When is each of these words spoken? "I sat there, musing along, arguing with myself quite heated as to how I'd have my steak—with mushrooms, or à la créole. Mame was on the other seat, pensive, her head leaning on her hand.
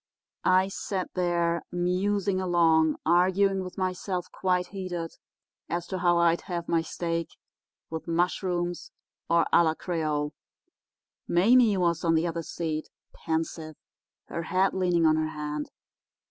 "I 0.49 0.67
sat 0.69 1.11
there, 1.13 1.61
musing 1.71 2.41
along, 2.41 2.95
arguing 3.05 3.63
with 3.63 3.77
myself 3.77 4.31
quite 4.31 4.69
heated 4.69 5.11
as 5.69 5.85
to 5.89 5.99
how 5.99 6.17
I'd 6.17 6.41
have 6.49 6.67
my 6.67 6.81
steak—with 6.81 8.07
mushrooms, 8.07 8.89
or 9.29 9.45
à 9.53 9.63
la 9.63 9.75
créole. 9.75 10.31
Mame 11.27 11.79
was 11.79 12.03
on 12.03 12.15
the 12.15 12.25
other 12.25 12.41
seat, 12.41 12.89
pensive, 13.13 13.75
her 14.25 14.41
head 14.41 14.73
leaning 14.73 15.05
on 15.05 15.17
her 15.17 15.27
hand. 15.29 15.69